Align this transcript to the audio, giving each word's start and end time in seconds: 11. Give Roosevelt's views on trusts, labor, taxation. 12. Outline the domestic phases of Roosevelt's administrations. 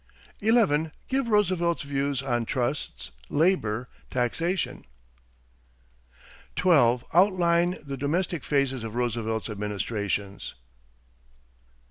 11. 0.41 0.91
Give 1.09 1.27
Roosevelt's 1.27 1.83
views 1.83 2.23
on 2.23 2.43
trusts, 2.45 3.11
labor, 3.29 3.87
taxation. 4.09 4.83
12. 6.55 7.05
Outline 7.13 7.77
the 7.83 7.97
domestic 7.97 8.43
phases 8.43 8.83
of 8.83 8.95
Roosevelt's 8.95 9.47
administrations. 9.47 10.55